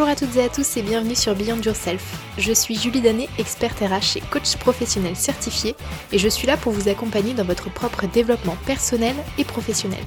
[0.00, 2.16] Bonjour à toutes et à tous et bienvenue sur Beyond Yourself.
[2.38, 5.74] Je suis Julie Danet, experte RH et coach professionnel certifié
[6.10, 10.00] et je suis là pour vous accompagner dans votre propre développement personnel et professionnel.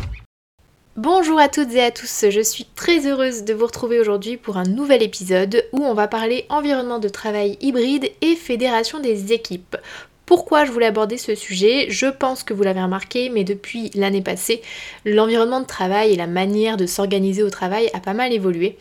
[0.98, 4.57] Bonjour à toutes et à tous, je suis très heureuse de vous retrouver aujourd'hui pour
[4.57, 9.78] un nouvel épisode où on va parler environnement de travail hybride et fédération des équipes.
[10.25, 11.86] Pourquoi je voulais aborder ce sujet?
[11.89, 14.64] Je pense que vous l'avez remarqué, mais depuis l'année passée,
[15.05, 18.78] l'environnement de travail et la manière de s'organiser au travail a pas mal évolué.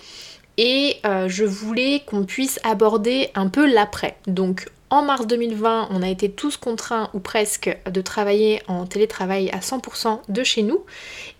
[0.59, 4.17] Et euh, je voulais qu'on puisse aborder un peu l'après.
[4.27, 9.49] Donc en mars 2020, on a été tous contraints ou presque de travailler en télétravail
[9.49, 10.85] à 100% de chez nous.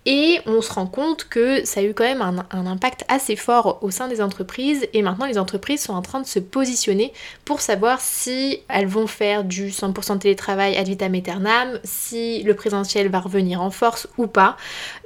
[0.05, 3.79] Et on se rend compte que ça a eu quand même un, impact assez fort
[3.81, 4.85] au sein des entreprises.
[4.93, 7.13] Et maintenant, les entreprises sont en train de se positionner
[7.45, 13.09] pour savoir si elles vont faire du 100% télétravail ad vitam aeternam, si le présentiel
[13.09, 14.57] va revenir en force ou pas.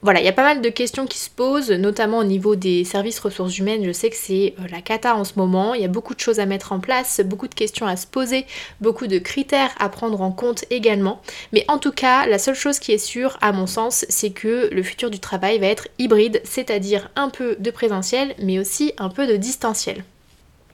[0.02, 2.84] Voilà, il y a pas mal de questions qui se posent, notamment au niveau des
[2.84, 3.84] services ressources humaines.
[3.86, 5.76] Je sais que c'est euh, la cata en ce moment.
[5.76, 8.08] Il y a beaucoup de choses à mettre en place, beaucoup de questions à se
[8.08, 8.45] poser,
[8.82, 11.22] beaucoup de critères à prendre en compte également.
[11.54, 14.70] Mais en tout cas, la seule chose qui est sûre, à mon sens, c'est que
[14.72, 19.10] le futur du travail va être hybride, c'est-à-dire un peu de présentiel, mais aussi un
[19.10, 20.04] peu de distanciel.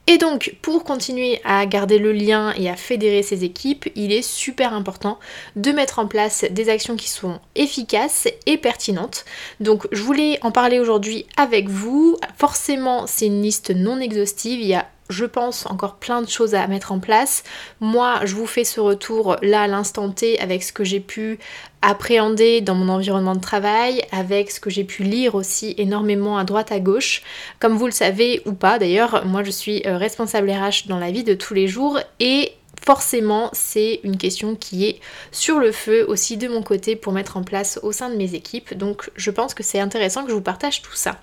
[0.06, 4.22] Et donc, pour continuer à garder le lien et à fédérer ces équipes, il est
[4.22, 5.18] super important
[5.56, 9.24] de mettre en place des actions qui sont efficaces et pertinentes.
[9.62, 12.18] Donc, je voulais en parler aujourd'hui avec vous.
[12.38, 14.60] Forcément, c'est une liste non exhaustive.
[14.60, 17.44] Il y a je pense, encore plein de choses à mettre en place.
[17.80, 21.40] Moi, je vous fais ce retour là à l'instant T avec ce que j'ai pu
[21.82, 26.46] appréhender dans mon environnement de travail, avec ce que j'ai pu lire aussi énormément à
[26.46, 27.22] droite à gauche.
[27.60, 31.12] Comme vous le savez ou pas d'ailleurs, moi je suis euh, responsable RH dans la
[31.12, 32.54] vie de tous les jours et
[32.86, 35.00] forcément c'est une question qui est
[35.32, 38.36] sur le feu aussi de mon côté pour mettre en place au sein de mes
[38.36, 38.74] équipes.
[38.74, 41.20] Donc je pense que c'est intéressant que je vous partage tout ça.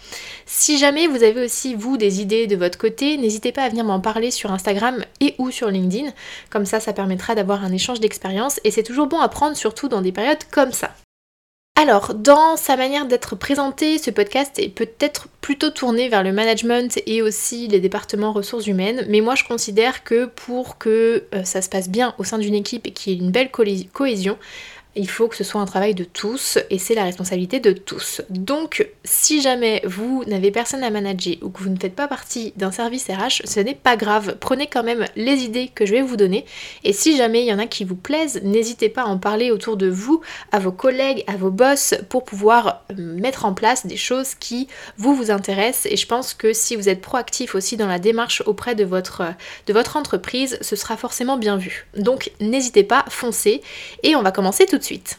[0.47, 3.85] Si jamais vous avez aussi vous des idées de votre côté, n'hésitez pas à venir
[3.85, 6.11] m'en parler sur Instagram et ou sur LinkedIn.
[6.51, 9.89] Comme ça ça permettra d'avoir un échange d'expérience et c'est toujours bon à prendre surtout
[9.89, 10.95] dans des périodes comme ça.
[11.83, 17.01] Alors, dans sa manière d'être présenté, ce podcast est peut-être plutôt tourné vers le management
[17.07, 21.63] et aussi les départements ressources humaines, mais moi je considère que pour que euh, ça
[21.63, 24.37] se passe bien au sein d'une équipe et qu'il y ait une belle cohésion,
[24.97, 28.23] il faut que ce soit un travail de tous et c'est la responsabilité de tous.
[28.31, 32.53] Donc si jamais vous n'avez personne à manager ou que vous ne faites pas partie
[32.57, 34.37] d'un service RH, ce n'est pas grave.
[34.41, 36.45] Prenez quand même les idées que je vais vous donner
[36.85, 39.51] et si jamais il y en a qui vous plaisent, n'hésitez pas à en parler
[39.51, 40.21] autour de vous,
[40.53, 44.69] à vos collègues, à vos boss pour pouvoir euh, mettre en place des choses qui
[44.97, 48.75] vous intéressent et je pense que si vous êtes proactif aussi dans la démarche auprès
[48.75, 49.35] de votre,
[49.67, 51.87] de entreprise, ce sera forcément bien vu.
[51.97, 53.63] Donc n'hésitez pas, foncez
[54.03, 55.19] et on va commencer tout suite.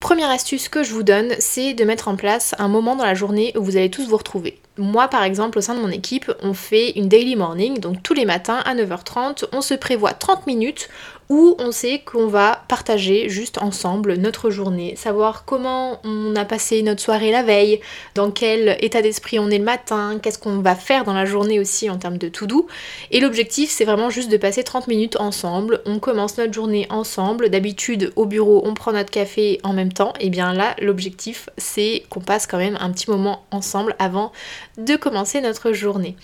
[0.00, 3.14] Première astuce que je vous donne, c'est de mettre en place un moment dans la
[3.14, 4.61] journée où vous allez tous vous retrouver.
[4.78, 8.14] Moi par exemple au sein de mon équipe, on fait une daily morning, donc tous
[8.14, 10.88] les matins à 9h30, on se prévoit 30 minutes
[11.28, 16.82] où on sait qu'on va partager juste ensemble notre journée, savoir comment on a passé
[16.82, 17.80] notre soirée la veille,
[18.14, 21.58] dans quel état d'esprit on est le matin, qu'est-ce qu'on va faire dans la journée
[21.58, 22.66] aussi en termes de tout doux.
[23.10, 27.48] Et l'objectif c'est vraiment juste de passer 30 minutes ensemble, on commence notre journée ensemble,
[27.48, 32.02] d'habitude au bureau on prend notre café en même temps, et bien là l'objectif c'est
[32.10, 34.32] qu'on passe quand même un petit moment ensemble avant
[34.78, 36.16] de commencer notre journée.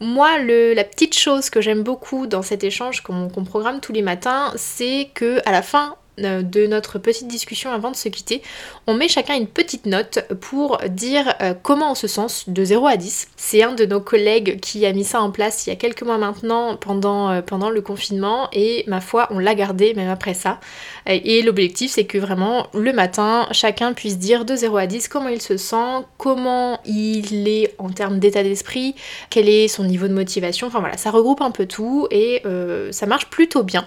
[0.00, 4.52] Moi, la petite chose que j'aime beaucoup dans cet échange qu'on programme tous les matins,
[4.56, 8.42] c'est que à la fin de notre petite discussion avant de se quitter,
[8.86, 12.86] on met chacun une petite note pour dire euh, comment on se sent de 0
[12.86, 13.28] à 10.
[13.36, 16.02] C'est un de nos collègues qui a mis ça en place il y a quelques
[16.02, 20.34] mois maintenant pendant, euh, pendant le confinement et ma foi on l'a gardé même après
[20.34, 20.58] ça.
[21.06, 25.28] Et l'objectif c'est que vraiment le matin chacun puisse dire de 0 à 10 comment
[25.28, 28.94] il se sent, comment il est en termes d'état d'esprit,
[29.30, 32.42] quel est son niveau de motivation, enfin voilà ça regroupe un peu tout et
[32.90, 33.86] ça marche plutôt bien.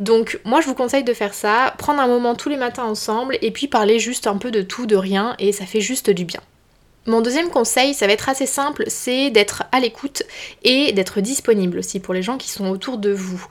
[0.00, 3.38] Donc moi je vous conseille de faire ça prendre un moment tous les matins ensemble
[3.42, 6.24] et puis parler juste un peu de tout, de rien et ça fait juste du
[6.24, 6.40] bien.
[7.06, 10.22] Mon deuxième conseil, ça va être assez simple, c'est d'être à l'écoute
[10.62, 13.46] et d'être disponible aussi pour les gens qui sont autour de vous.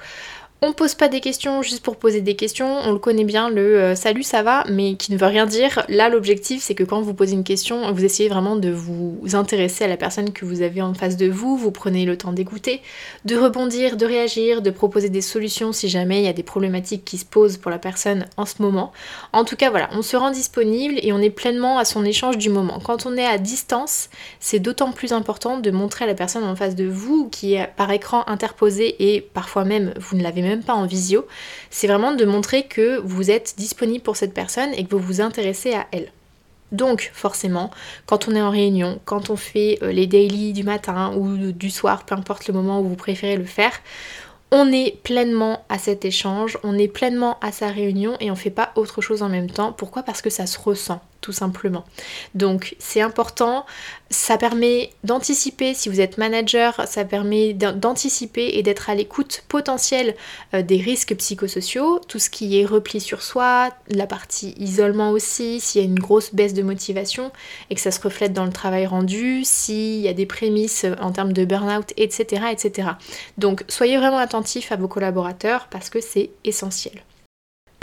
[0.66, 3.82] On pose pas des questions juste pour poser des questions, on le connaît bien le
[3.82, 5.84] euh, salut ça va mais qui ne veut rien dire.
[5.90, 9.84] Là l'objectif c'est que quand vous posez une question, vous essayez vraiment de vous intéresser
[9.84, 12.82] à la personne que vous avez en face de vous, vous prenez le temps d'écouter,
[13.26, 17.04] de rebondir, de réagir, de proposer des solutions si jamais il y a des problématiques
[17.04, 18.94] qui se posent pour la personne en ce moment.
[19.34, 22.38] En tout cas voilà, on se rend disponible et on est pleinement à son échange
[22.38, 22.80] du moment.
[22.82, 24.08] Quand on est à distance,
[24.40, 27.68] c'est d'autant plus important de montrer à la personne en face de vous qui est
[27.76, 31.26] par écran interposé et parfois même vous ne l'avez même pas en visio,
[31.70, 35.22] c'est vraiment de montrer que vous êtes disponible pour cette personne et que vous vous
[35.22, 36.12] intéressez à elle.
[36.72, 37.72] Donc forcément,
[38.06, 41.70] quand on est en réunion, quand on fait euh, les daily du matin ou du
[41.70, 43.74] soir, peu importe le moment où vous préférez le faire,
[44.52, 48.52] on est pleinement à cet échange, on est pleinement à sa réunion et on fait
[48.52, 49.74] pas autre chose en même temps.
[49.74, 50.04] Pourquoi?
[50.04, 51.86] Parce que ça se ressent tout simplement.
[52.36, 53.66] Donc c'est important,
[54.10, 60.16] ça permet d'anticiper si vous êtes manager, ça permet d'anticiper et d'être à l'écoute potentielle
[60.54, 65.62] euh, des risques psychosociaux, tout ce qui est repli sur soi, la partie isolement aussi,
[65.62, 67.32] s'il y a une grosse baisse de motivation
[67.70, 71.14] et que ça se reflète dans le travail rendu, s'il y a des prémices en
[71.14, 72.90] termes de burn-out, etc., etc.
[73.38, 77.02] Donc soyez vraiment attentifs à vos collaborateurs parce que c'est essentiel.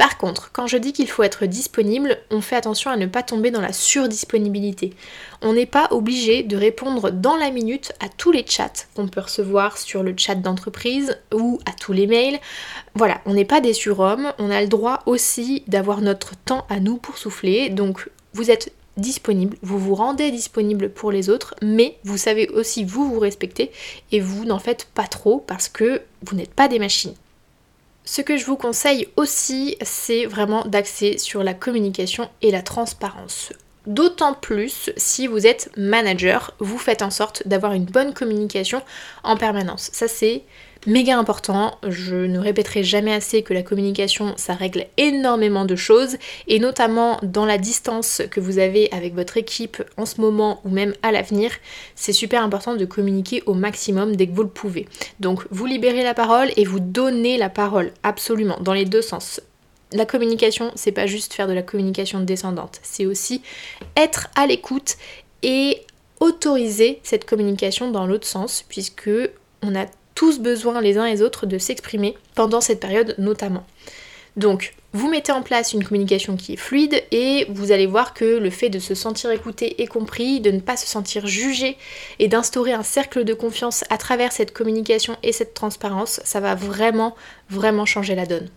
[0.01, 3.23] Par contre, quand je dis qu'il faut être disponible, on fait attention à ne pas
[3.23, 4.95] tomber dans la surdisponibilité.
[5.43, 9.21] On n'est pas obligé de répondre dans la minute à tous les chats qu'on peut
[9.21, 12.41] recevoir sur le chat d'entreprise ou à tous les mails.
[12.95, 16.81] Voilà, on n'est pas des surhommes, on a le droit aussi d'avoir notre temps à
[16.81, 17.69] nous pour souffler.
[17.69, 22.85] Donc vous êtes disponible, vous vous rendez disponible pour les autres, mais vous savez aussi
[22.85, 23.71] vous vous respecter
[24.13, 27.15] et vous n'en faites pas trop parce que vous n'êtes pas des machines.
[28.05, 33.53] Ce que je vous conseille aussi, c'est vraiment d'axer sur la communication et la transparence.
[33.87, 38.83] D'autant plus si vous êtes manager, vous faites en sorte d'avoir une bonne communication
[39.25, 39.91] en permanence.
[39.93, 40.43] Ça c'est
[40.87, 41.79] méga important.
[41.87, 46.17] Je ne répéterai jamais assez que la communication, ça règle énormément de choses
[46.49, 50.71] et notamment dans la distance que vous avez avec votre équipe en ce moment ou
[50.71, 51.53] même à l'avenir,
[51.95, 54.87] c'est super important de communiquer au maximum dès que vous le pouvez.
[55.21, 59.41] Donc vous libérez la parole et vous donnez la parole absolument dans les deux sens.
[59.93, 63.43] La communication, c'est pas juste faire de la communication descendante, c'est aussi
[63.97, 64.97] être à l'écoute
[65.43, 65.83] et
[66.21, 69.11] autoriser cette communication dans l'autre sens puisque
[69.63, 69.87] on a
[70.21, 73.65] tous besoin les uns les autres de s'exprimer pendant cette période notamment.
[74.37, 78.27] Donc, vous mettez en place une communication qui est fluide et vous allez voir que
[78.27, 81.79] le fait de se sentir écouté et compris, de ne pas se sentir jugé
[82.19, 86.55] et d'instaurer un cercle de confiance à travers cette communication et cette transparence, ça va
[86.55, 87.17] vraiment,
[87.49, 88.51] vraiment changer la donne.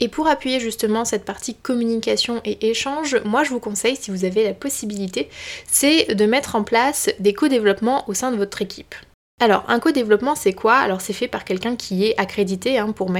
[0.00, 4.24] Et pour appuyer justement cette partie communication et échange, moi je vous conseille, si vous
[4.24, 5.28] avez la possibilité,
[5.70, 8.96] c'est de mettre en place des co-développements au sein de votre équipe.
[9.40, 10.76] Alors, un co-développement, c'est quoi?
[10.76, 13.12] Alors, c'est fait par quelqu'un qui est accrédité hein, pour,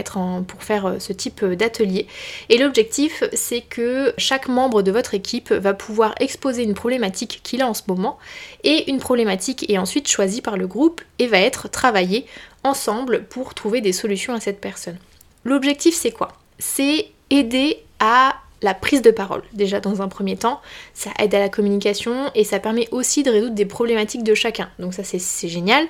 [0.46, 2.06] pour faire euh, ce type euh, d'atelier.
[2.48, 7.62] Et l'objectif, c'est que chaque membre de votre équipe va pouvoir exposer une problématique qu'il
[7.62, 8.18] a en ce moment,
[8.62, 12.26] et une problématique est ensuite choisie par le groupe et va être travaillée
[12.62, 14.98] ensemble pour trouver des solutions à cette personne.
[15.42, 16.28] L'objectif, c'est quoi?
[16.60, 19.42] C'est aider à la prise de parole.
[19.52, 20.60] Déjà dans un premier temps,
[20.94, 24.70] ça aide à la communication et ça permet aussi de résoudre des problématiques de chacun.
[24.78, 25.86] Donc ça c'est génial.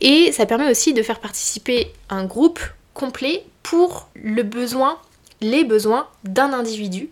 [0.00, 2.60] Et ça permet aussi de faire participer un groupe
[2.94, 4.98] complet pour le besoin
[5.40, 7.10] les besoins d'un individu.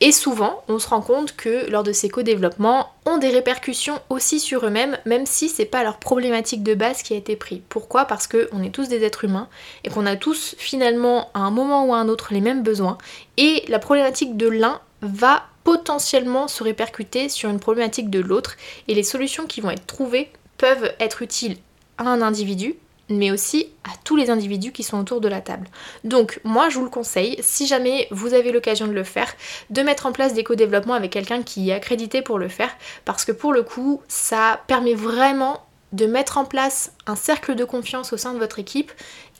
[0.00, 4.40] Et souvent, on se rend compte que lors de ces co-développements, ont des répercussions aussi
[4.40, 7.60] sur eux-mêmes, même si c'est pas leur problématique de base qui a été prise.
[7.68, 8.06] Pourquoi?
[8.06, 9.48] Parce qu'on est tous des êtres humains
[9.84, 12.98] et qu'on a tous finalement à un moment ou à un autre les mêmes besoins.
[13.36, 18.56] Et la problématique de l'un va potentiellement se répercuter sur une problématique de l'autre.
[18.88, 21.56] Et les solutions qui vont être trouvées peuvent être utiles
[21.98, 22.76] à un individu,
[23.08, 25.68] mais aussi à tous les individus qui sont autour de la table.
[26.04, 29.32] Donc moi je vous le conseille, si jamais vous avez l'occasion de le faire,
[29.70, 32.70] de mettre en place des co-développements avec quelqu'un qui est accrédité pour le faire,
[33.04, 37.64] parce que pour le coup ça permet vraiment de mettre en place un cercle de
[37.64, 38.92] confiance au sein de votre équipe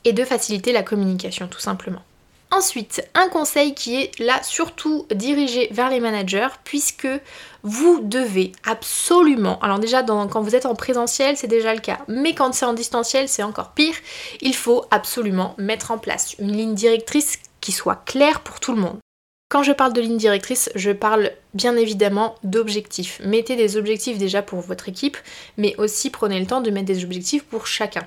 [0.04, 2.02] et de faciliter la communication tout simplement.
[2.56, 7.08] Ensuite, un conseil qui est là surtout dirigé vers les managers puisque
[7.64, 12.32] vous devez absolument, alors déjà quand vous êtes en présentiel c'est déjà le cas, mais
[12.32, 13.96] quand c'est en distanciel c'est encore pire,
[14.40, 18.80] il faut absolument mettre en place une ligne directrice qui soit claire pour tout le
[18.80, 18.98] monde.
[19.48, 23.20] Quand je parle de ligne directrice, je parle bien évidemment d'objectifs.
[23.24, 25.16] Mettez des objectifs déjà pour votre équipe,
[25.56, 28.06] mais aussi prenez le temps de mettre des objectifs pour chacun.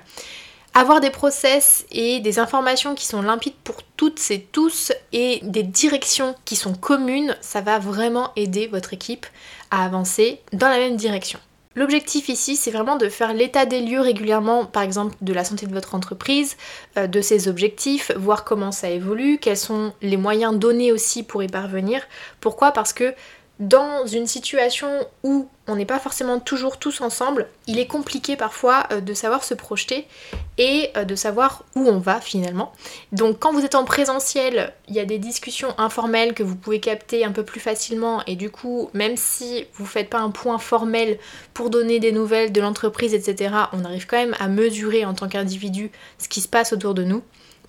[0.74, 5.62] Avoir des process et des informations qui sont limpides pour toutes et tous et des
[5.62, 9.26] directions qui sont communes, ça va vraiment aider votre équipe
[9.70, 11.40] à avancer dans la même direction.
[11.78, 15.64] L'objectif ici, c'est vraiment de faire l'état des lieux régulièrement, par exemple de la santé
[15.66, 16.56] de votre entreprise,
[16.96, 21.40] euh, de ses objectifs, voir comment ça évolue, quels sont les moyens donnés aussi pour
[21.40, 22.02] y parvenir.
[22.40, 22.72] Pourquoi?
[22.72, 23.14] Parce que
[23.58, 24.88] dans une situation
[25.24, 29.42] où on n'est pas forcément toujours tous ensemble, il est compliqué parfois euh, de savoir
[29.42, 30.06] se projeter
[30.58, 32.72] et euh, de savoir où on va finalement.
[33.10, 36.78] Donc quand vous êtes en présentiel, il y a des discussions informelles que vous pouvez
[36.78, 40.30] capter un peu plus facilement et du coup, même si vous ne faites pas un
[40.30, 41.18] point formel
[41.52, 45.28] pour donner des nouvelles de l'entreprise, etc., on arrive quand même à mesurer en tant
[45.28, 47.22] qu'individu ce qui se passe autour de nous.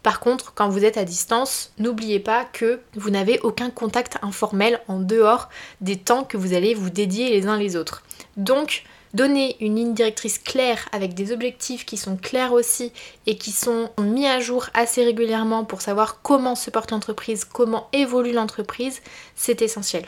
[0.04, 4.80] Par contre, quand vous êtes à distance, n'oubliez pas que vous n'avez aucun contact informel
[4.88, 5.50] en dehors
[5.82, 8.04] des temps que vous allez vous dédier les uns les autres.
[8.38, 12.94] Donc, donner une ligne directrice claire avec des objectifs qui sont clairs aussi
[13.26, 17.90] et qui sont mis à jour assez régulièrement pour savoir comment se porte l'entreprise, comment
[17.92, 19.02] évolue l'entreprise,
[19.36, 20.06] c'est essentiel.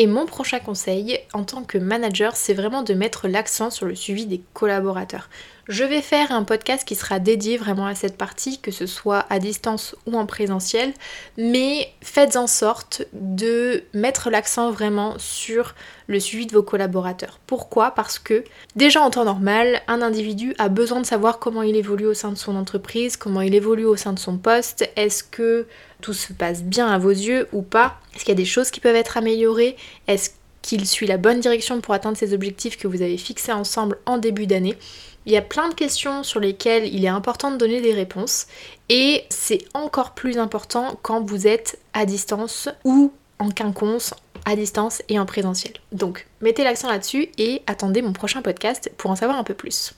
[0.00, 3.96] Et mon prochain conseil en tant que manager, c'est vraiment de mettre l'accent sur le
[3.96, 5.28] suivi des collaborateurs.
[5.68, 9.26] Je vais faire un podcast qui sera dédié vraiment à cette partie, que ce soit
[9.28, 10.94] à distance ou en présentiel,
[11.36, 15.74] mais faites en sorte de mettre l'accent vraiment sur
[16.06, 17.38] le suivi de vos collaborateurs.
[17.46, 17.90] Pourquoi?
[17.90, 18.44] Parce que
[18.76, 22.32] déjà en temps normal, un individu a besoin de savoir comment il évolue au sein
[22.32, 25.66] de son entreprise, comment il évolue au sein de son poste, est-ce que
[26.00, 28.70] tout se passe bien à vos yeux ou pas, est-ce qu'il y a des choses
[28.70, 30.30] qui peuvent être améliorées, est-ce
[30.62, 34.16] qu'il suit la bonne direction pour atteindre ces objectifs que vous avez fixés ensemble en
[34.16, 34.78] début d'année?
[35.28, 38.46] Il y a plein de questions sur lesquelles il est important de donner des réponses
[38.88, 44.14] et c'est encore plus important quand vous êtes à distance ou en quinconce,
[44.46, 45.74] à distance et en présentiel.
[45.92, 49.92] Donc mettez l'accent là-dessus et attendez mon prochain podcast pour en savoir un peu plus.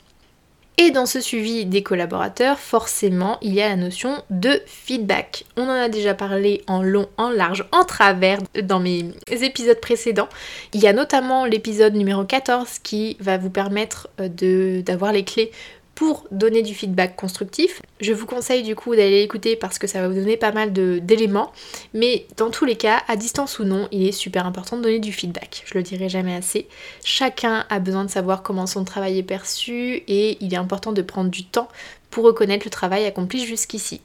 [0.79, 5.45] Et dans ce suivi des collaborateurs, forcément, il y a la notion de feedback.
[5.59, 10.29] On en a déjà parlé en long, en large, en travers dans mes épisodes précédents.
[10.73, 15.51] Il y a notamment l'épisode numéro 14 qui va vous permettre euh, d'avoir les clés
[15.95, 17.83] pour donner du feedback constructif.
[18.01, 20.73] Je vous conseille du coup d'aller l'écouter parce que ça va vous donner pas mal
[20.73, 21.53] d'éléments.
[21.93, 24.99] Mais dans tous les cas, à distance ou non, il est super important de donner
[24.99, 25.63] du feedback.
[25.67, 26.69] Je le dirai jamais assez.
[27.05, 31.03] Chacun a besoin de savoir comment son travail est perçu et il est important de
[31.03, 31.69] prendre du temps
[32.11, 34.01] pour reconnaître le travail accompli jusqu'ici.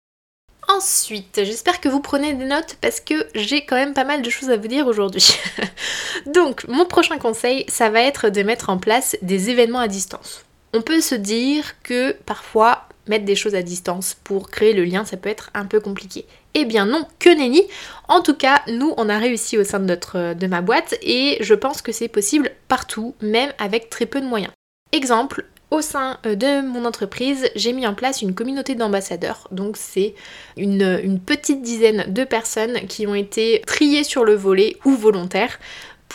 [0.67, 4.29] Ensuite, j'espère que vous prenez des notes parce que j'ai quand même pas mal de
[4.29, 5.37] choses à vous dire aujourd'hui.
[6.25, 10.44] Donc, mon prochain conseil, ça va être de mettre en place des événements à distance.
[10.75, 15.05] On peut se dire que parfois mettre des choses à distance pour créer le lien,
[15.05, 16.25] ça peut être un peu compliqué.
[16.53, 17.63] Eh bien non, que nenni
[18.09, 21.37] En tout cas, nous, on a réussi au sein de, notre, de ma boîte et
[21.39, 24.51] je pense que c'est possible partout, même avec très peu de moyens.
[24.91, 29.47] Exemple, au sein euh, de mon entreprise, j'ai mis en place une communauté d'ambassadeurs.
[29.51, 30.13] Donc c'est
[30.57, 35.57] une, petite dizaine de personnes qui ont été triées sur le volet ou volontaires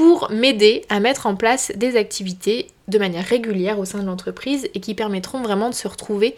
[0.01, 4.67] pour m'aider à mettre en place des activités de manière régulière au sein de l'entreprise
[4.73, 6.37] et qui permettront vraiment de se retrouver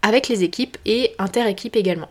[0.00, 2.06] avec les équipes et inter-équipes également.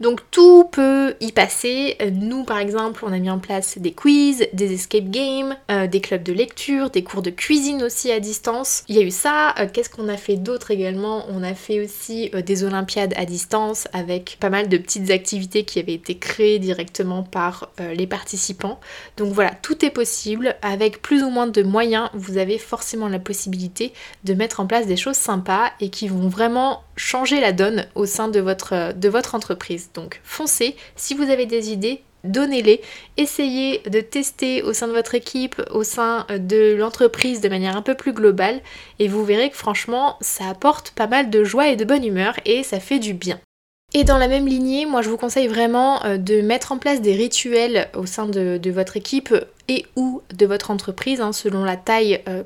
[0.00, 1.96] Donc tout peut y passer.
[2.12, 6.00] Nous par exemple on a mis en place des quiz, des escape games, euh, des
[6.00, 8.84] clubs de lecture, des cours de cuisine aussi à distance.
[8.88, 9.54] Il y a eu ça.
[9.58, 11.24] Euh, qu'est-ce qu'on a fait d'autre également?
[11.30, 15.64] On a fait aussi euh, des olympiades à distance avec pas mal de petites activités
[15.64, 18.78] qui avaient été créées directement par les participants.
[19.16, 20.56] Donc voilà, tout est possible.
[20.62, 23.92] Avec plus ou moins de moyens, vous avez forcément la possibilité
[24.24, 28.06] de mettre en place des choses sympas et qui vont vraiment changer la donne au
[28.06, 29.85] sein de votre entreprise.
[29.94, 32.80] Donc foncez, si vous avez des idées, donnez-les,
[33.16, 37.82] essayez de tester au sein de votre équipe, au sein de l'entreprise de manière un
[37.82, 38.60] peu plus globale
[38.98, 42.34] et vous verrez que franchement ça apporte pas mal de joie et de bonne humeur
[42.44, 43.40] et ça fait du bien.
[43.94, 47.00] Et dans la même lignée, moi je vous conseille vraiment euh, de mettre en place
[47.00, 49.34] des rituels au sein de, votre équipe
[49.68, 52.42] et ou de votre entreprise, hein, selon la taille euh,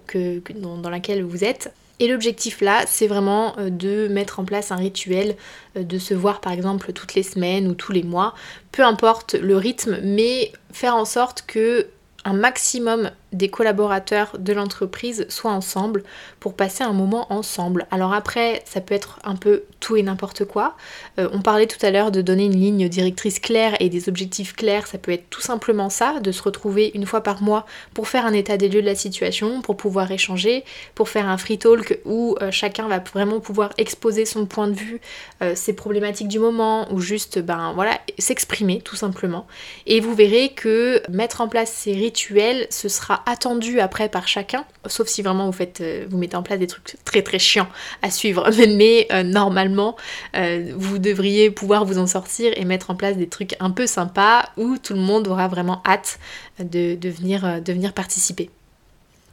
[0.54, 1.72] dans laquelle vous êtes.
[2.00, 5.36] Et l'objectif là, c'est vraiment euh, de mettre en place un rituel,
[5.76, 8.34] euh, de se voir par exemple toutes les semaines ou tous les mois,
[8.72, 11.86] peu importe le rythme, mais faire en sorte que
[12.24, 16.02] un maximum des collaborateurs de l'entreprise soient ensemble
[16.40, 17.86] pour passer un moment ensemble.
[17.90, 20.76] Alors après, ça peut être un peu tout et n'importe quoi.
[21.18, 24.54] Euh, on parlait tout à l'heure de donner une ligne directrice claire et des objectifs
[24.54, 24.86] clairs.
[24.86, 28.26] Ça peut être tout simplement ça, de se retrouver une fois par mois pour faire
[28.26, 32.00] un état des lieux de la situation, pour pouvoir échanger, pour faire un free talk
[32.04, 35.00] où euh, chacun va vraiment pouvoir exposer son point de vue,
[35.42, 39.46] euh, ses problématiques du moment, ou juste ben voilà, s'exprimer tout simplement.
[39.86, 44.64] Et vous verrez que mettre en place ces rituels, ce sera attendu après par chacun,
[44.86, 47.68] sauf si vraiment vous faites, euh, vous mettez en place des trucs très très chiants
[48.02, 48.48] à suivre.
[48.76, 49.96] Mais euh, normalement,
[50.36, 53.86] euh, vous devriez pouvoir vous en sortir et mettre en place des trucs un peu
[53.86, 56.18] sympas où tout le monde aura vraiment hâte
[56.58, 58.50] de, de venir participer.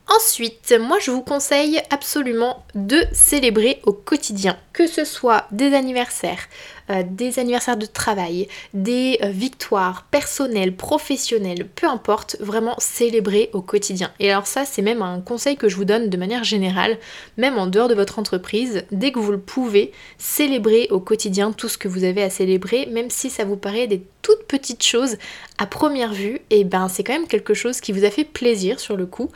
[0.09, 6.47] Ensuite, moi je vous conseille absolument de célébrer au quotidien, que ce soit des anniversaires,
[6.89, 13.61] euh, des anniversaires de travail, des euh, victoires personnelles, professionnelles, peu importe, vraiment célébrer au
[13.61, 14.09] quotidien.
[14.21, 16.97] Et alors ça, c'est même un conseil que je vous donne de manière générale,
[17.35, 21.67] même en dehors de votre entreprise, dès que vous le pouvez, célébrer au quotidien tout
[21.67, 25.17] ce que vous avez à célébrer, même si ça vous paraît des toutes petites choses
[25.57, 28.25] à première vue, et eh ben c'est quand même quelque chose qui vous a fait
[28.25, 29.31] plaisir sur le coup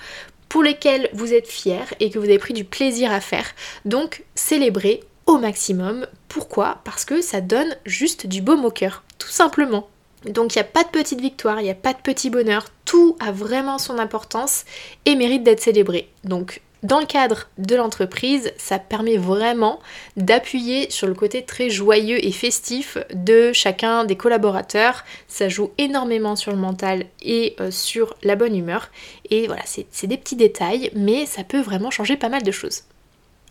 [0.52, 3.46] pour lesquels vous êtes fiers et que vous avez pris du plaisir à faire.
[3.86, 6.06] Donc célébrez au maximum.
[6.28, 6.82] Pourquoi?
[6.84, 9.88] Parce que ça donne juste du baume au cœur, tout simplement.
[10.26, 12.66] Donc il n'y a pas de petite victoire, il n'y a pas de petit bonheur,
[12.84, 14.66] tout a vraiment son importance
[15.06, 16.10] et mérite d'être célébré.
[16.26, 19.80] Donc dans le cadre de l'entreprise, ça permet vraiment
[20.18, 25.04] d'appuyer sur le côté très joyeux et festif de chacun des collaborateurs.
[25.28, 28.90] Ça joue énormément sur le mental et euh, sur la bonne humeur.
[29.30, 32.84] Et voilà, c'est des petits détails, mais ça peut vraiment changer pas mal de choses.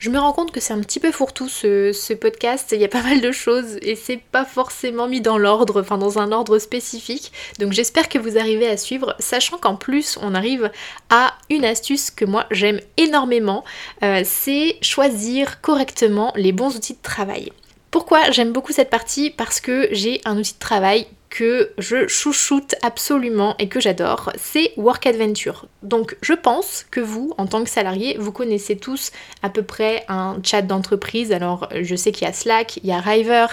[0.00, 2.88] Je me rends compte que c'est un petit peu fourre-tout ce, podcast, il y a
[2.88, 6.58] pas mal de choses et c'est pas forcément mis dans l'ordre, enfin dans un ordre
[6.58, 7.32] spécifique.
[7.58, 10.70] Donc j'espère que vous arrivez à suivre, sachant qu'en plus on arrive
[11.10, 13.62] à une astuce que moi j'aime énormément,
[14.02, 17.52] euh, c'est choisir correctement les bons outils de travail.
[17.90, 19.28] Pourquoi j'aime beaucoup cette partie?
[19.28, 24.72] Parce que j'ai un outil de travail que je chouchoute absolument et que j'adore, c'est
[24.76, 25.66] Work Adventure.
[25.82, 30.04] Donc je pense que vous, en tant que salarié, vous connaissez tous à peu près
[30.08, 31.32] un chat d'entreprise.
[31.32, 33.46] Alors je sais qu'il y a Slack, il y a River,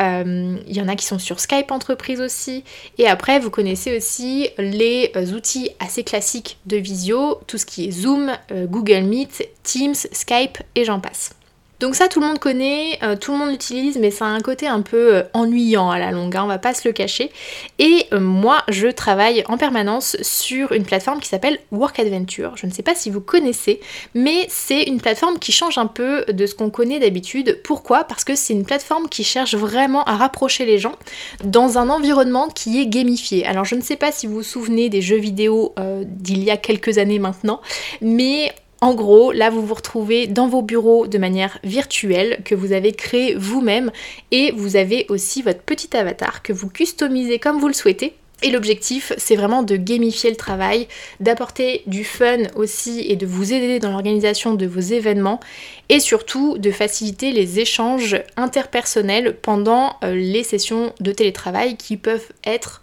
[0.00, 2.64] euh, il y en a qui sont sur Skype entreprise aussi.
[2.96, 7.88] Et après, vous connaissez aussi les euh, outils assez classiques de visio, tout ce qui
[7.88, 11.37] est Zoom, euh, Google Meet, Teams, Skype et j'en passe.
[11.80, 14.40] Donc ça tout le monde connaît, euh, tout le monde l'utilise, mais ça a un
[14.40, 17.30] côté un peu euh, ennuyant à la longue, hein, on va pas se le cacher.
[17.78, 22.56] Et euh, moi je travaille en permanence sur une plateforme qui s'appelle Work Adventure.
[22.56, 23.80] Je ne sais pas si vous connaissez,
[24.14, 27.60] mais c'est une plateforme qui change un peu de ce qu'on connaît d'habitude.
[27.62, 28.02] Pourquoi?
[28.04, 30.96] Parce que c'est une plateforme qui cherche vraiment à rapprocher les gens
[31.44, 33.46] dans un environnement qui est gamifié.
[33.46, 35.74] Alors je ne sais pas si vous vous souvenez des jeux vidéo
[36.06, 37.60] d'il y a quelques années maintenant,
[38.00, 42.72] mais en gros, là, vous vous retrouvez dans vos bureaux de manière virtuelle que vous
[42.72, 43.90] avez créé vous-même
[44.30, 48.14] et vous avez aussi votre petit avatar que vous customisez comme vous le souhaitez.
[48.40, 50.86] Et l'objectif, c'est vraiment de gamifier le travail,
[51.18, 55.40] d'apporter du fun aussi et de vous aider dans l'organisation de vos événements
[55.88, 62.28] et surtout de faciliter les échanges interpersonnels pendant euh, les sessions de télétravail qui peuvent
[62.44, 62.82] être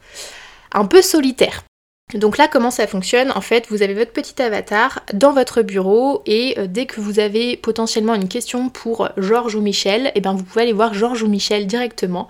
[0.73, 1.63] un peu solitaires.
[2.13, 3.31] Donc là, comment ça fonctionne?
[3.31, 7.19] En fait, vous avez votre petit avatar dans votre bureau et euh, dès que vous
[7.19, 10.93] avez potentiellement une question pour Georges ou Michel, et eh bien vous pouvez aller voir
[10.93, 12.27] Georges ou Michel directement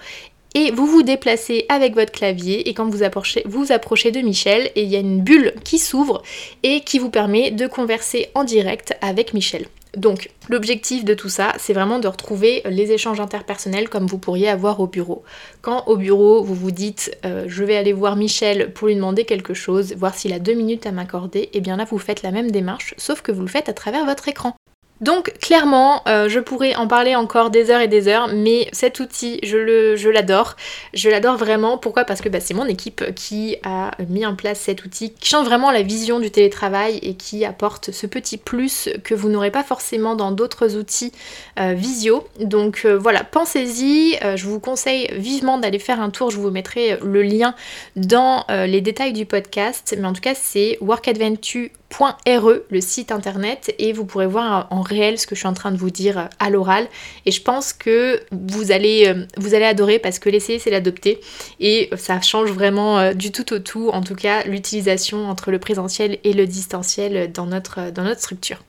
[0.56, 4.72] et vous vous déplacez avec votre clavier et quand vous approchez, vous approchez de Michel
[4.76, 6.24] et il y a une bulle qui s'ouvre
[6.64, 9.68] et qui vous permet de converser en direct avec Michel.
[9.98, 14.50] Donc l'objectif de tout ça, c'est vraiment de retrouver les échanges interpersonnels comme vous pourriez
[14.50, 15.24] avoir au bureau.
[15.62, 19.26] Quand au bureau, vous vous dites euh, je vais aller voir Michel pour lui demander
[19.26, 22.24] quelque chose, voir s'il a deux minutes à m'accorder, et eh bien là vous faites
[22.24, 24.56] la même démarche, sauf que vous le faites à travers votre écran.
[25.02, 29.02] Donc clairement, euh, je pourrais en parler encore des heures et des heures, mais cet
[29.02, 30.56] outil, je l'adore.
[30.94, 31.78] Je l'adore vraiment.
[31.78, 32.06] Pourquoi?
[32.06, 35.46] Parce que bah, c'est mon équipe qui a mis en place cet outil, qui change
[35.46, 39.64] vraiment la vision du télétravail et qui apporte ce petit plus que vous n'aurez pas
[39.64, 41.12] forcément dans d'autres outils
[41.60, 42.26] euh, visio.
[42.40, 44.18] Donc euh, voilà, pensez-y.
[44.36, 46.32] je vous conseille vivement d'aller faire un tour.
[46.32, 47.54] Je vous mettrai le lien
[47.98, 49.96] dans les détails du podcast.
[50.00, 54.82] Mais en tout cas, c'est workadventure .re, le site internet, et vous pourrez voir en
[54.82, 56.88] réel ce que je suis en train de vous dire à l'oral.
[57.26, 61.20] Et je pense que vous allez, euh, vous allez adorer parce que l'essayer c'est l'adopter
[61.60, 65.60] et ça change vraiment euh, du tout au tout, en tout cas l'utilisation entre le
[65.60, 68.60] présentiel et le distanciel dans notre, dans notre structure.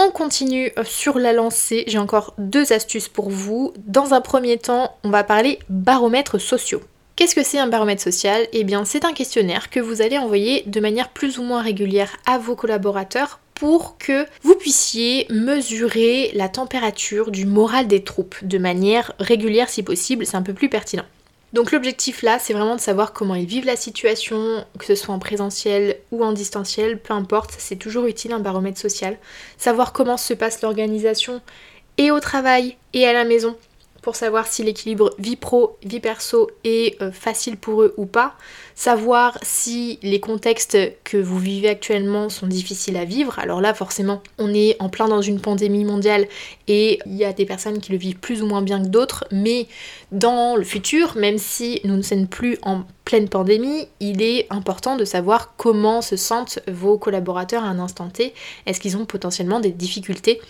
[0.00, 3.72] On continue sur la lancée, j'ai encore deux astuces pour vous.
[3.86, 6.82] Dans un premier temps, on va parler baromètres sociaux.
[7.18, 8.46] Qu'est-ce que c'est un baromètre social?
[8.52, 12.16] Eh bien c'est un questionnaire que vous allez envoyer de manière plus ou moins régulière
[12.26, 18.58] à vos collaborateurs pour que vous puissiez mesurer la température du moral des troupes de
[18.58, 21.06] manière régulière si possible, c'est un peu plus pertinent.
[21.52, 25.12] Donc l'objectif là, c'est vraiment de savoir comment ils vivent la situation, que ce soit
[25.12, 29.18] en présentiel ou en distanciel, peu importe, c'est toujours utile un baromètre social.
[29.56, 31.40] Savoir comment se passe l'organisation
[31.96, 33.56] et au travail et à la maison
[34.08, 38.36] pour savoir si l'équilibre vie pro, vie perso est euh, facile pour eux ou pas,
[38.74, 43.38] savoir si les contextes que vous vivez actuellement sont difficiles à vivre.
[43.38, 46.26] Alors là forcément on est en plein dans une pandémie mondiale
[46.68, 49.26] et il y a des personnes qui le vivent plus ou moins bien que d'autres,
[49.30, 49.66] mais
[50.10, 54.96] dans le futur, même si nous ne sommes plus en pleine pandémie, il est important
[54.96, 58.32] de savoir comment se sentent vos collaborateurs à un instant T.
[58.64, 60.40] Est-ce qu'ils ont potentiellement des difficultés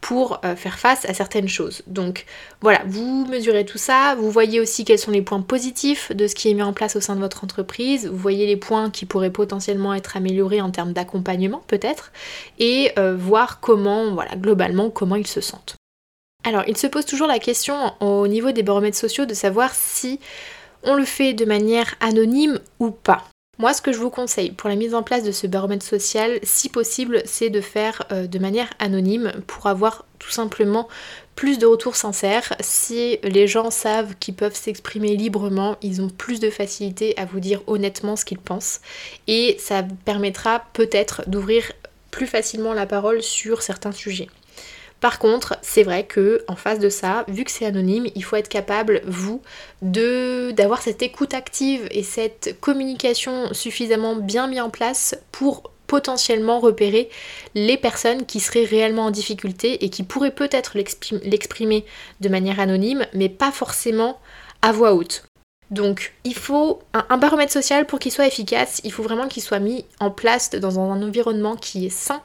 [0.00, 1.82] pour euh, faire face à certaines choses.
[1.86, 2.26] Donc
[2.60, 6.34] voilà, vous mesurez tout ça, vous voyez aussi quels sont les points positifs de ce
[6.34, 9.06] qui est mis en place au sein de votre entreprise, vous voyez les points qui
[9.06, 12.12] pourraient potentiellement être améliorés en termes d'accompagnement peut-être,
[12.58, 15.76] et euh, voir comment, voilà, globalement, comment ils se sentent.
[16.44, 20.20] Alors, il se pose toujours la question au niveau des baromètres sociaux de savoir si
[20.84, 23.24] on le fait de manière anonyme ou pas.
[23.58, 26.38] Moi, ce que je vous conseille pour la mise en place de ce baromètre social,
[26.42, 30.88] si possible, c'est de faire euh, de manière anonyme pour avoir tout simplement
[31.36, 32.54] plus de retours sincères.
[32.60, 37.40] Si les gens savent qu'ils peuvent s'exprimer librement, ils ont plus de facilité à vous
[37.40, 38.82] dire honnêtement ce qu'ils pensent.
[39.26, 41.72] Et ça permettra peut-être d'ouvrir
[42.10, 44.28] plus facilement la parole sur certains sujets.
[45.06, 48.34] Par contre, c'est vrai que en face de ça, vu que c'est anonyme, il faut
[48.34, 49.40] être capable, vous,
[49.80, 57.08] d'avoir cette écoute active et cette communication suffisamment bien mis en place pour potentiellement repérer
[57.54, 61.84] les personnes qui seraient réellement en difficulté et qui pourraient peut-être l'exprimer
[62.20, 64.18] de manière anonyme, mais pas forcément
[64.60, 65.22] à voix haute.
[65.70, 69.58] Donc, il faut un, baromètre social pour qu'il soit efficace, il faut vraiment qu'il soit
[69.58, 72.22] mis en place dans un environnement qui est sain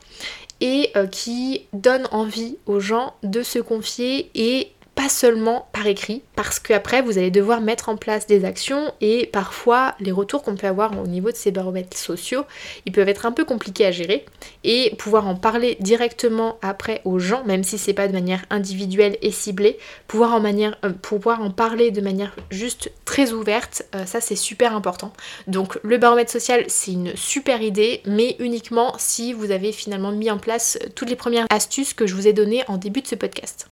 [0.60, 6.22] et euh, qui donne envie aux gens de se confier et pas seulement par écrit,
[6.36, 10.56] parce qu'après vous allez devoir mettre en place des actions et parfois les retours qu'on
[10.56, 12.44] peut avoir au niveau de ces baromètres sociaux,
[12.86, 14.26] ils peuvent être un peu compliqués à gérer
[14.64, 19.18] et pouvoir en parler directement après aux gens, même si c'est pas de manière individuelle
[19.22, 19.78] et ciblée,
[20.08, 25.14] pouvoir en, euh, parler de manière juste très ouverte, euh, ça c'est super important.
[25.48, 30.30] Donc le baromètre social c'est une super idée, mais uniquement si vous avez finalement mis
[30.30, 33.16] en place toutes les premières astuces que je vous ai données en début de ce
[33.16, 33.71] podcast.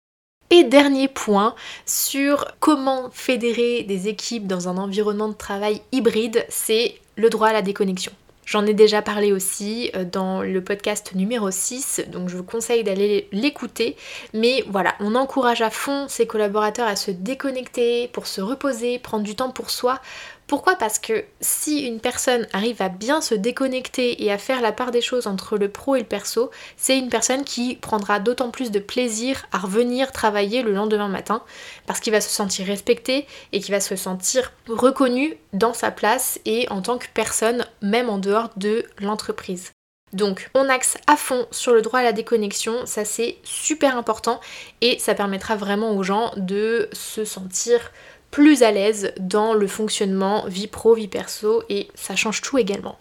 [0.50, 1.56] Et dernier point
[1.86, 7.54] sur comment fédérer des équipes dans un environnement de travail hybride, c'est le droit à
[7.54, 8.14] la déconnexion.
[8.48, 12.86] J'en ai déjà parlé aussi euh, dans le podcast numéro 6, donc je vous conseille
[12.86, 13.98] d'aller l'écouter.
[14.34, 19.26] Mais voilà, on encourage à fond ses collaborateurs à se déconnecter pour se reposer, prendre
[19.26, 20.00] du temps pour soi
[20.48, 20.76] pourquoi?
[20.76, 24.92] Parce que si une personne arrive à bien se déconnecter et à faire la part
[24.92, 28.72] des choses entre le pro et le perso, c'est une personne qui prendra d'autant plus
[28.72, 31.44] de plaisir à revenir travailler le lendemain matin
[31.86, 36.40] parce qu'il va se sentir respecté et qu'il va se sentir reconnu dans sa place
[36.46, 39.72] et en tant que personne, même en dehors de l'entreprise.
[40.14, 44.40] Donc on axe à fond sur le droit à la déconnexion, ça c'est super important
[44.80, 47.92] et ça permettra vraiment aux gens de se sentir
[48.32, 52.98] plus à l'aise dans le fonctionnement vie pro, vie perso et ça change tout également.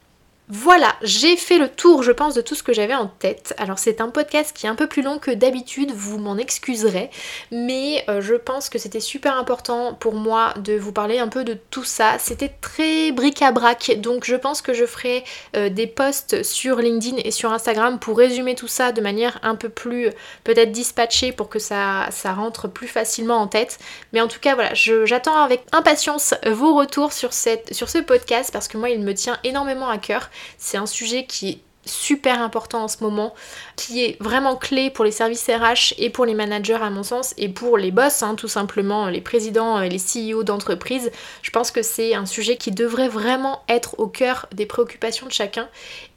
[0.48, 3.52] Voilà, j'ai fait le tour, je pense, de tout ce que j'avais en tête.
[3.58, 7.10] Alors c'est un podcast qui est un peu plus long que d'habitude, vous m'en excuserez,
[7.50, 11.42] mais euh, je pense que c'était super important pour moi de vous parler un peu
[11.42, 12.20] de tout ça.
[12.20, 15.24] C'était très bric-à-brac, donc je pense que je ferai
[15.56, 19.56] euh, des posts sur LinkedIn et sur Instagram pour résumer tout ça de manière un
[19.56, 20.10] peu plus
[20.44, 23.78] peut-être dispatchée pour que ça, rentre plus facilement en tête.
[24.12, 28.68] Mais en tout cas, voilà, j'attends avec impatience vos retours sur, sur ce podcast parce
[28.68, 30.30] que moi il me tient énormément à cœur.
[30.58, 33.32] C'est un sujet qui est super important en ce moment,
[33.76, 37.32] qui est vraiment clé pour les services RH et pour les managers à mon sens,
[37.38, 41.10] et pour les boss, hein, tout simplement, les présidents et les CEO d'entreprise.
[41.42, 45.32] Je pense que c'est un sujet qui devrait vraiment être au cœur des préoccupations de
[45.32, 45.68] chacun.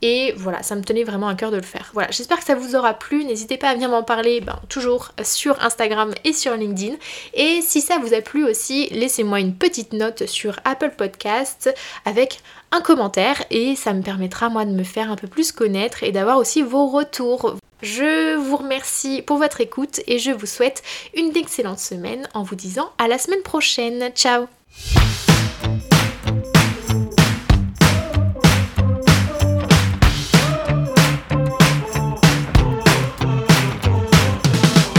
[0.01, 1.91] Et voilà, ça me tenait vraiment à cœur de le faire.
[1.93, 3.23] Voilà, j'espère que ça vous aura plu.
[3.23, 6.95] N'hésitez pas à venir m'en parler ben, toujours sur Instagram et sur LinkedIn.
[7.33, 11.73] Et si ça vous a plu aussi, laissez-moi une petite note sur Apple Podcast
[12.05, 12.39] avec
[12.71, 16.11] un commentaire et ça me permettra moi de me faire un peu plus connaître et
[16.11, 17.55] d'avoir aussi vos retours.
[17.81, 20.83] Je vous remercie pour votre écoute et je vous souhaite
[21.15, 24.09] une excellente semaine en vous disant à la semaine prochaine.
[24.13, 24.47] Ciao